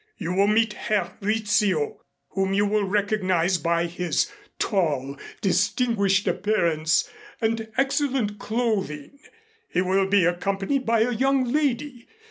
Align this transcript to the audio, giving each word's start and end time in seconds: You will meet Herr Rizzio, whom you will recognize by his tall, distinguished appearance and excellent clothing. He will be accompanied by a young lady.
You 0.17 0.33
will 0.33 0.47
meet 0.47 0.73
Herr 0.73 1.15
Rizzio, 1.21 2.01
whom 2.29 2.55
you 2.55 2.65
will 2.65 2.85
recognize 2.85 3.59
by 3.59 3.85
his 3.85 4.31
tall, 4.57 5.15
distinguished 5.41 6.27
appearance 6.27 7.07
and 7.39 7.71
excellent 7.77 8.39
clothing. 8.39 9.19
He 9.69 9.83
will 9.83 10.07
be 10.07 10.25
accompanied 10.25 10.87
by 10.87 11.01
a 11.01 11.11
young 11.13 11.43
lady. 11.53 12.07